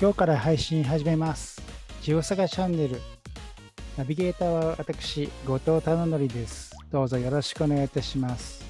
[0.00, 1.60] 今日から配信始めます。
[2.00, 2.96] ジオサガチャンネル。
[3.98, 6.70] ナビゲーターは私、後藤忠則です。
[6.90, 8.69] どうぞよろしくお願いいたします。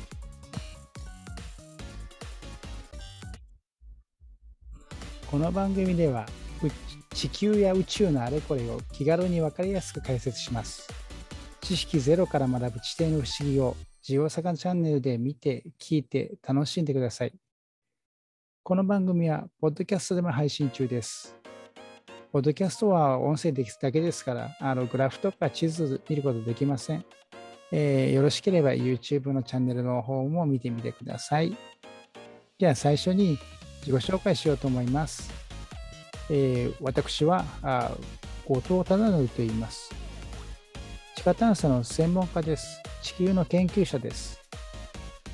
[5.31, 6.27] この番組では、
[7.15, 10.89] 地球や宇宙のあれこれを気軽に分かりやすく解説します。
[11.61, 17.33] 知識ゼロから学ぶ地底の不思議をジオサガチャンネルで見て、聞いて、楽しんでください。
[18.65, 21.37] この番組は、ポッドキャストでも配信中です。
[22.33, 27.05] ポッドキャストは音声でだけですから、あのグラフとか地図見ることできません、
[27.71, 31.57] えー、よろしければ YouTube のチャンネルの方も見てみてください。
[32.59, 33.39] じゃあ最初に
[33.87, 35.31] 自己紹介しようと思います。
[36.29, 37.91] えー、私はあ
[38.47, 39.91] 後藤忠則と言います。
[41.17, 42.81] 地下探査の専門家です。
[43.03, 44.41] 地球の研究者です。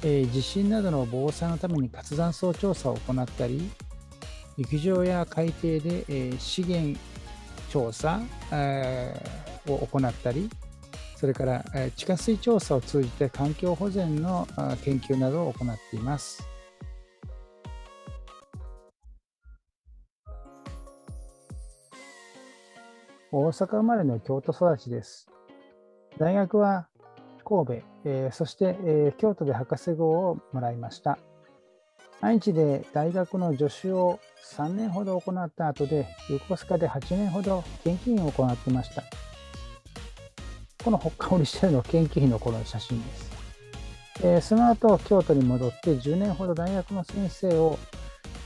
[0.02, 3.70] えー、地震などの防災のために活断層調査を行ったり、
[4.56, 6.98] 陸上や海底で、えー、資源
[7.70, 8.20] 調査、
[8.52, 10.48] えー、を行ったり、
[11.16, 14.46] それから、えー、地下水調査を通じて環境保全の
[14.84, 16.55] 研究などを行っています。
[23.38, 25.28] 大阪生まれの京都育ちです。
[26.18, 26.88] 大学は
[27.44, 27.72] 神戸、
[28.06, 31.18] えー、そして、えー、京都で博士号をもらいました。
[32.22, 34.20] 愛知で大学の助手を
[34.56, 39.02] 3年ほど行った後で、横須賀で8年ほど研究員を行ってました。
[40.82, 43.30] このほっかほりしてるの研究費の頃の写真です。
[44.22, 47.78] えー、その後、京都に戻って10年ほど大学の先生を、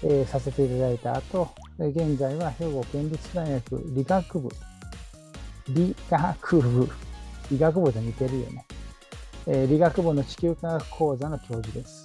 [0.03, 4.49] えー、させていただいた後、現在は兵庫県立大学理学部、
[5.69, 6.89] 理学部、
[7.51, 8.67] 医学部と似てるよね。
[9.47, 12.05] え理学部の地球科学講座の教授です。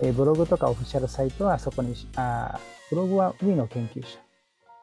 [0.00, 2.58] えブログとかオフィシャルサイトはそこにあ、
[2.90, 4.18] ブログは海の研究者。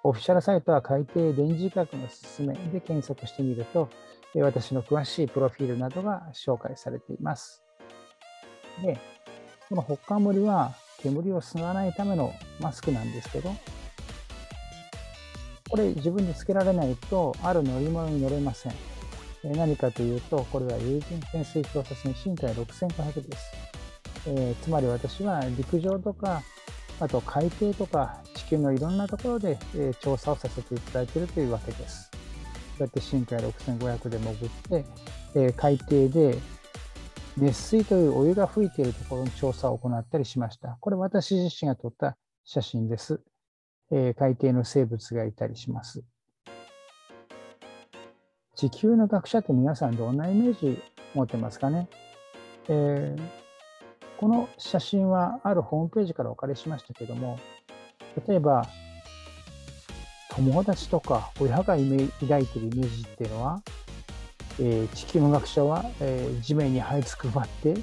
[0.04, 3.90] オフィシャルサイトは海底電磁学のすすめで検索してみると、
[4.36, 7.64] え私の詳しいプロフィールなどが紹介されています。
[8.82, 8.98] で、
[9.70, 13.54] このホッカモリは煙を吸わないためのマスクなんですけど、
[15.72, 18.74] これ自分でつけられないとある乗り物に乗れません。
[19.44, 23.54] 何かというと、これは有人潜水調査船深海6500です。
[24.28, 26.44] えー、つまり私は陸上とか、
[27.00, 32.12] あと海底とか地球のいろんなところで、え、調査をさせていただいているというわけです。
[32.78, 34.86] そうやって深海6500で潜って、
[35.36, 36.38] え、海底で
[37.38, 40.78] 熱水というお湯が吹いているところの調査を行ったりしました。
[40.82, 43.22] これ私自身が撮った写真です。
[43.92, 46.04] え海底の生物がいたりします。
[48.56, 50.82] 地球の学者って皆さんどんなイメージ
[51.16, 51.90] 持ってますかね、
[52.68, 53.22] えー、
[54.18, 57.40] この写真はあるホームページからお借りしましたけども
[58.28, 58.68] 例えば
[60.30, 63.64] 友達とか親が抱いてるイメージっていうのは、
[64.60, 67.74] えー、地球の学者は、えー、地面に這いつくばって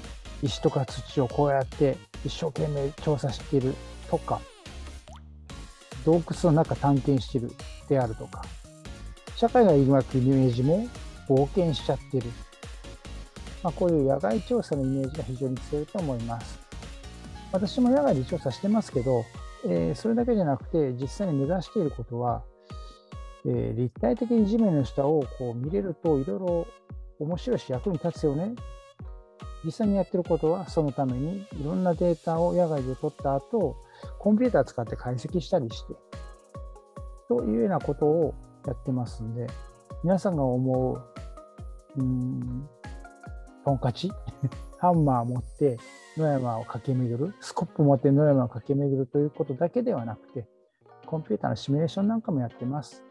[0.41, 3.75] 石とか土をこうやって一生懸命調査している
[4.09, 4.39] とか
[6.05, 7.51] 洞窟の中探検してる
[7.87, 8.43] であるとか
[9.35, 10.87] 社会が描くイメージも
[11.27, 12.25] 冒険しちゃってる。
[13.63, 16.59] まあ、こういう野外調査のイメージが非常に強いと思います。
[17.51, 19.25] 私も野外で調査してますけど、
[19.65, 22.43] えー、それだけじゃなくて、実際に目指していることは、
[23.45, 26.67] えー、立体的に地面の下をこう見れるといろいろ
[27.19, 28.55] 面白いし役に立つよね。
[29.63, 33.75] 実際にやってることはそのためにいろんなデータを野外で取った後、
[34.19, 35.93] コンピューター使って解析したりして、
[37.27, 38.33] というようなことを
[38.65, 39.47] やってますんで、
[40.03, 42.69] 皆さんが思う、うん、
[43.65, 44.11] トンカチ
[44.79, 45.77] ハンマー持って
[46.17, 50.47] 野山を駆け巡る、スコップ持って野山を駆け巡るということだけではなくて、
[51.05, 53.03] コンピューターのシミュレーションなんかもやってます。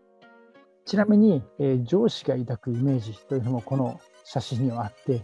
[0.84, 5.22] ちなみに、えー、上司が抱くイメージというのもこの写真にはあって、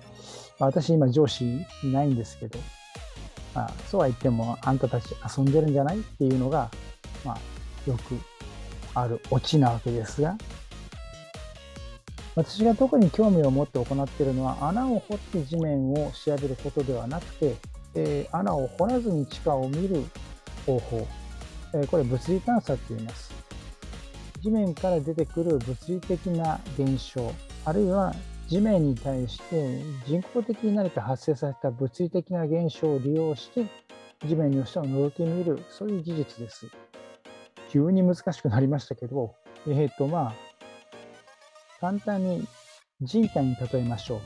[0.58, 1.44] 私今上司
[1.82, 2.58] いないんですけど、
[3.54, 6.70] まあ、そうは言ってもあんたたち遊んでるんじゃないっていうのが、
[7.24, 7.38] まあ、
[7.88, 8.18] よく
[8.94, 10.36] あるオチなわけですが、
[12.34, 17.54] 私が特に興味を持って行っているのは、穴を掘って地面を調べることではなくて、
[17.94, 20.04] えー、穴を掘らずに地下を見る
[20.66, 21.06] 方法、
[21.74, 23.32] えー、これ物理探査って言います。
[24.40, 27.32] 地面から出てくる物理的な現象、
[27.64, 28.12] あるいは
[28.48, 33.64] 地面に対して人工的に何か発生させた物理的な現象を利用して、
[34.26, 36.66] 地面の下を覗き見る、そういう技術です。
[37.70, 39.34] 急に難しくなりましたけど、
[39.66, 40.34] えっ、ー、とまあ、
[41.80, 42.46] 簡単に
[43.00, 44.20] 人体に例えましょう。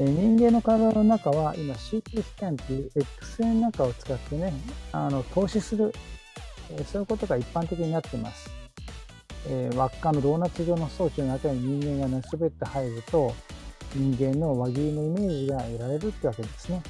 [0.00, 4.52] え、人間の体の中は今 CT スキャンという X 線中を使ってね、
[4.92, 5.92] あの透視する、
[6.70, 8.57] え、そういうことが一般的になってます。
[9.46, 13.34] えー、輪っかのドーナツ状の装置の中に人間が寝そべって入ると、
[13.94, 16.82] 人間の輪切りのイメージが得られるってわけですね。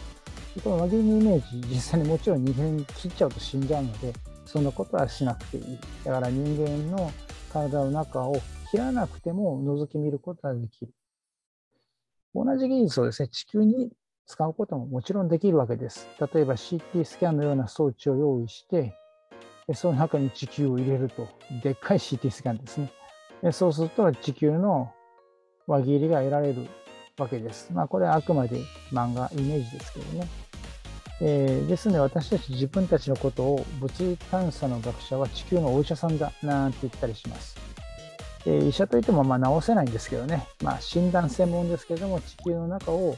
[0.64, 4.12] この輪切りのイメージ、実際にもちろん人間切っちゃうと死んじゃうので、
[4.46, 5.78] そんなことはしなくていい。
[6.04, 7.12] だから人間の
[7.52, 8.40] 体の中を
[8.70, 10.92] 切らなくても覗き見ることができる。
[12.34, 13.90] 同じ技術をですね、地球に
[14.26, 16.08] 使うことももちろんできるわけです。
[16.32, 18.94] 例えば CT スキャンのような装置を用意して、
[19.74, 21.28] その中に地球を入れると、
[21.62, 23.52] でっかい CT スキャンですね。
[23.52, 24.92] そうすると地球の
[25.66, 26.66] 輪切りが得られる
[27.18, 27.70] わけです。
[27.72, 28.60] まあこれはあくまで
[28.92, 30.28] 漫画イメージですけどね。
[31.20, 37.56] えー、ですので私たち自分たちのことを物理探査の学者は地球のお医者さんだなんて言ったりします。
[38.46, 43.16] えー、医者といってもまあ治せないんですけどね、まあ、診断専門ですけども地球の中を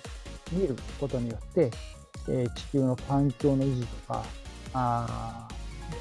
[0.51, 1.71] 見ることによって、
[2.29, 4.25] えー、地球の環境の維持とか
[4.73, 5.47] あ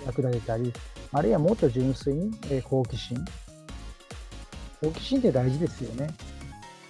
[0.05, 0.73] 役立てたり
[1.11, 3.17] あるいはもっと純粋に、え、好奇心
[4.81, 6.09] 好奇心って大事ですよね、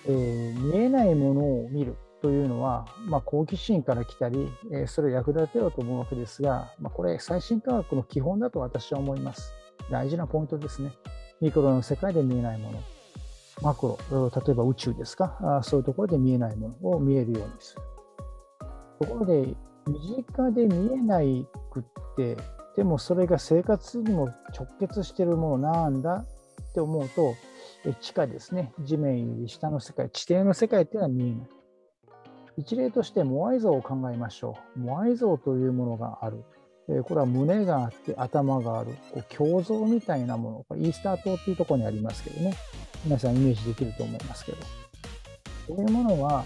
[0.05, 9.53] えー、見えないものを見るというのは、まあ、好奇心から来たり、えそれを役立てようと思うわけですが、まあ、これ最新科学の基本だと私は思います。
[9.89, 10.91] 大事なポイントですね。
[11.39, 12.83] ミクロの世界で見えないもの、
[13.61, 17.81] マクロ、例えば宇宙ですか、そういうところで見えないものを見えるようにする。
[18.99, 19.55] ところで、
[19.87, 21.83] 身近で見えないくっ
[22.17, 22.35] て、
[22.75, 26.25] でもそれが生活にも直結してるものなんだ
[26.69, 27.35] って思うと、
[28.01, 31.49] 地下ですね、地面より下の世界、地底の世界っていうのは見えない。
[32.57, 34.79] 一例としてモアイ像を考えましょう。
[34.79, 36.43] モアイ像というものがある。
[37.03, 38.95] これは胸があって頭がある。
[39.37, 40.65] こう胸像みたいなもの。
[40.67, 42.53] これイースター島っていうところにありますけどね。
[43.05, 44.57] 皆さんイメージできると思いますけど。
[45.67, 46.45] こういうものは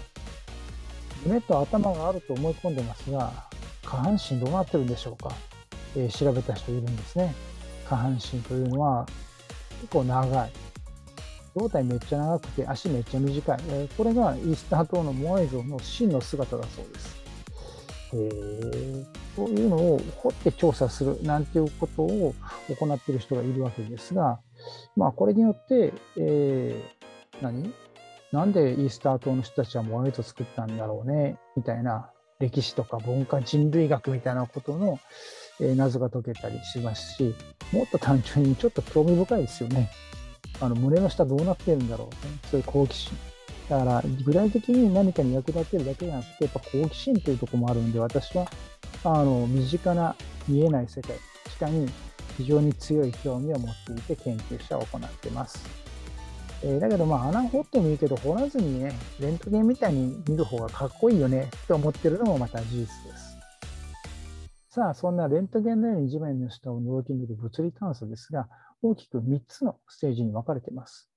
[1.24, 3.32] 胸と頭があると思い込んでますが、
[3.82, 5.32] 下半身どうなってるんでしょうか？
[5.96, 7.34] え、調べた人いるんですね。
[7.88, 9.06] 下半身というのは
[9.80, 10.50] 結構長い。
[11.54, 13.58] 胴体めっちゃ長くて足めっちゃ短い。
[13.68, 17.16] え、これがイースター島のモアイ像の真の姿だそうです。
[18.12, 19.04] え、
[19.36, 22.34] そういうのを掘って調査するなんていうことを
[22.68, 24.40] 行っている人がいるわけですが、
[24.96, 27.72] まあ、これによって、えー、何？
[28.32, 31.38] なんでイースター島の人たちはモアイ像作ったんだろうね？
[31.56, 34.98] みたいな歴史とか文化人類学みたいなことの、
[35.60, 37.34] え、謎が解けたりしますし
[37.72, 39.90] もっと単純にちょっと興味深いですよね。
[40.60, 43.18] あの胸の下どうなってるんだろう、ね、そういう好奇心。
[43.68, 48.46] だから具体的に何かに役立てるだけじゃなくてやっぱ好奇心というとこもあるんで私は
[49.04, 50.14] あの身近な
[50.46, 51.16] 見えない世界
[51.50, 51.90] 地下に
[52.36, 55.84] 非常に強い興味を持っていて研究者を行ってます。
[56.62, 63.23] えー、だけどまあ穴掘ってもいいけど掘らずにねレントゲンみたいに見る方がかっこいいよねって思ってるのもまた事実です。
[64.74, 68.48] さあそんなレントゲンのように地面の下を覗き見る物理探査ですが
[68.82, 71.08] 大きく3つのステージに分かれています。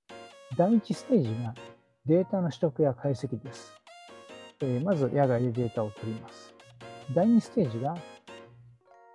[0.56, 1.54] 第1ステージが
[2.06, 3.72] データの取得や解析です。
[4.60, 6.54] えー、まず野外でデータを取ります。
[7.12, 7.96] 第2ステージが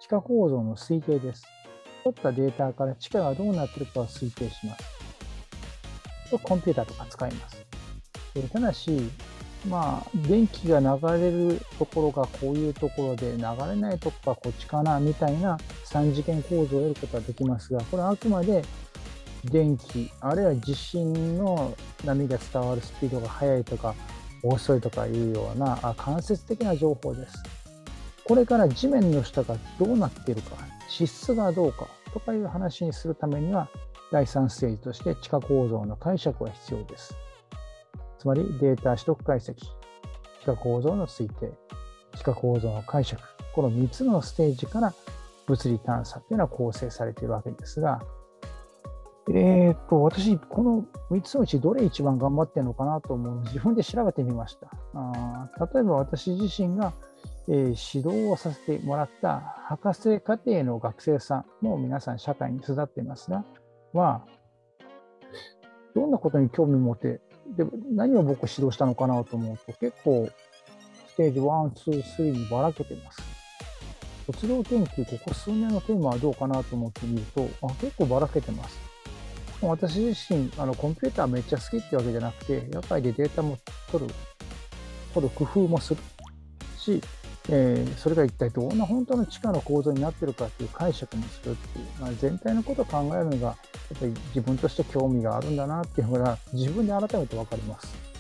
[0.02, 1.46] 地下構造の推定です。
[2.04, 6.38] 取ったデータから地下がどうなっているかを推定します。
[6.44, 7.66] コンピューターとか使います。
[8.36, 9.10] え、ただし、
[9.68, 10.88] まあ、電気が流
[11.22, 18.64] れるところがこういうところで流れないとこがこっちかなみたいな3次元構造を得ることはできますがこれはあくまで
[19.46, 23.96] 電気あるいは地震の波が伝わるスピードが速いとか
[24.44, 27.42] 遅いとかいうような間接的な情報です。
[28.26, 30.56] これから地面の下がどうなっているか
[30.90, 33.68] 地質がどうかとかいう話にするためには
[34.12, 37.16] 第3ステージとして地下構造の解釈が必要です。
[38.24, 39.66] つまりデータ取得解析、地
[40.46, 41.52] 下構造の推定、
[42.16, 43.22] 地下構造の解釈、
[43.54, 44.94] この3つのステージから
[45.46, 48.02] 物理探査というのは構成されているわけですが、
[49.28, 54.72] えー、っと、私、この3つのうちどれ一番頑張ってるのかなと思うの自分で調べてみました。
[54.94, 56.94] あ例えば私自身が、
[57.50, 57.56] えー、
[57.98, 63.44] 指導をさせてもらった博士課程の学生さんも皆さん社会に育っていますが、
[63.92, 64.26] は、
[65.94, 67.20] どんなことに興味を持って
[67.58, 70.30] で、何を僕指導したのかなと思うと、結構、
[71.08, 73.22] ステージ1、2、3にばらけてます。
[74.26, 78.78] 卒業研究、ここ数年のテーマはどうかなと思ってみると、あ結構ばらけてます。
[79.62, 83.58] 私自身、あのコンピューターめっちゃ好きってわけじゃなくて、野外でデータも
[83.92, 84.14] 取る、
[85.14, 86.02] 取る工夫もする
[86.78, 87.02] し、
[87.50, 98.14] えー、それが一体どんな本当の地下の構造になってるかっていう解釈もするっていう、まあ、全体のことを考えるのがやっぱり自分として興味があるんだなっていうのが自分で改めて分かります。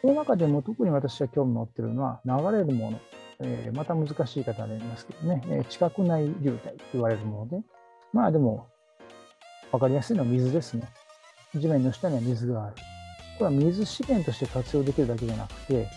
[0.00, 3.00] この中でも特に私が興味持ってるのは流れるもの、
[3.38, 7.62] えー、また難しい方になりますけどね、えー、地殻内流体と言われるもので、
[8.12, 8.66] まあでも
[9.70, 10.88] 分かりやすいのは水ですね。
[11.54, 12.76] 地面の下には水がある。
[13.38, 15.88] これは水資源として活用できるだけじゃなくて、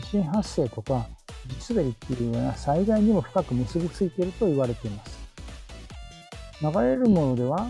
[0.00, 1.06] 地震発生とか
[1.58, 5.18] 地滑りっていうような災害にも深く結びついていると言われています。
[6.62, 7.68] 流れるものでは、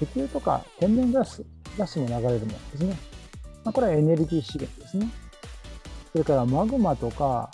[0.00, 1.44] 石油とか天然ガス、
[1.78, 2.96] ガスも流れるものですね。
[3.64, 5.08] まあ、これはエネルギー資源ですね。
[6.12, 7.50] それからマグマとか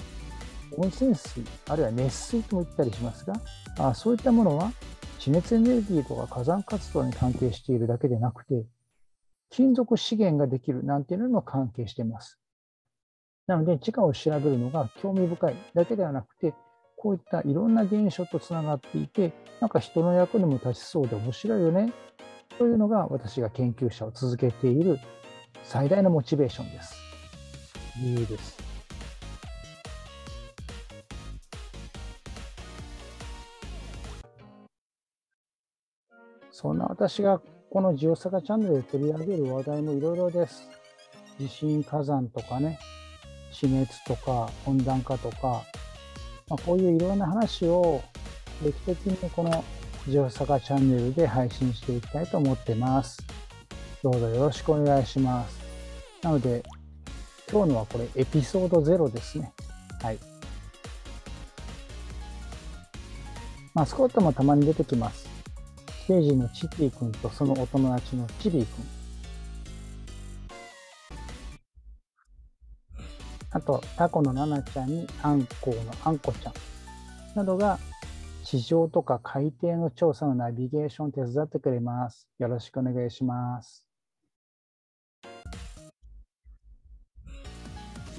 [0.76, 3.34] 温泉水、あるいは熱水とも言ったりしますが、
[3.78, 4.72] あそういったものは
[5.18, 8.64] 地熱エネルギーとか火山活動に関係しているだけでなくて、
[9.50, 12.38] 金属資源ができるなんていうのも関係しています。
[13.49, 16.55] なので、地下を調べるのが興味深いだけではなくて、
[16.97, 21.93] こういったいろんな現象とつながっていて、なんか人の役にも立ちそうで面白いよね、
[22.59, 24.99] というのが私が研究者を続けている
[25.62, 26.95] 最大のモチベーションです。
[28.02, 28.59] いいです。
[36.50, 37.40] そんな私が
[37.71, 40.69] このジオサガチャンネルで取り上げる話題もいろいろです。
[41.38, 42.78] 地震火山とかね、
[43.61, 45.65] 地熱とか温暖化とか、
[46.49, 48.03] まあ、こういういろんな話を
[48.62, 49.65] 定期的にこの
[50.07, 53.19] ジオサガチャンネルで配信していきたいと思ってます。
[54.03, 55.59] どうぞよろしくお願いします。
[56.23, 56.62] なので、
[57.50, 59.53] 今日のはこれエピソード0ですね。
[60.00, 60.19] はい。
[63.75, 65.29] マスコットもたまに出てきます。
[66.07, 68.98] 刑事のチティ君とそのお友達のチビー君。
[73.59, 76.53] あと、タコのナナちゃんにアンコウのアンコちゃん
[77.35, 77.81] などが
[78.45, 82.29] 地上とか海底の調査のナビゲーションを手伝ってくれます。
[82.38, 83.85] よろしくお願いします。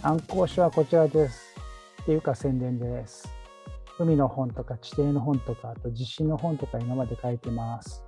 [0.03, 1.55] 暗号書はこちらです。
[2.01, 3.29] っていうか宣伝です。
[3.98, 8.03] 海の本とか地底の本とか、あと地震の本とか今まで書いてます。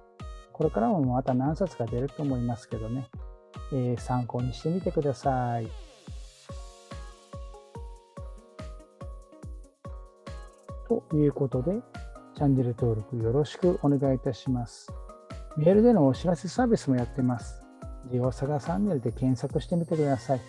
[0.52, 3.08] これからもまた何冊か出ると思いますけどね、
[3.72, 5.91] えー、参考にしてみてください。
[10.92, 11.72] ということで、
[12.36, 14.92] チャンネル登録よろしくお願いいたします。
[15.56, 17.64] メールでのお知らせサービスもやってます。
[18.12, 20.42] ジオサガチャンネルで検索してみてください。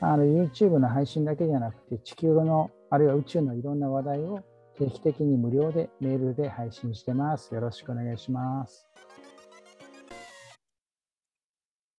[0.00, 4.40] あの YouTube の配信だけじゃなくて、地球の、あるいは宇宙のいろんな話題を
[4.76, 7.54] 定期的に無料でメールで配信してます。
[7.54, 8.86] よろしくお願いします。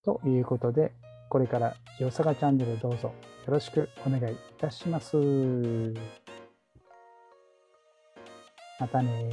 [0.04, 0.94] ということで、
[1.30, 3.14] これからジオサガチャンネルどうぞよ
[3.48, 5.18] ろしくお願いいたします。
[8.80, 9.30] またね